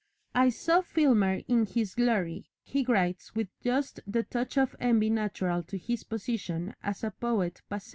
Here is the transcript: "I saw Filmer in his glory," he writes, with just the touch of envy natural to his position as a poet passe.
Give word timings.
"I 0.33 0.49
saw 0.49 0.81
Filmer 0.81 1.41
in 1.47 1.67
his 1.67 1.93
glory," 1.93 2.49
he 2.63 2.83
writes, 2.85 3.35
with 3.35 3.49
just 3.61 3.99
the 4.07 4.23
touch 4.23 4.57
of 4.57 4.75
envy 4.79 5.11
natural 5.11 5.61
to 5.65 5.77
his 5.77 6.03
position 6.05 6.73
as 6.81 7.03
a 7.03 7.11
poet 7.11 7.61
passe. 7.69 7.89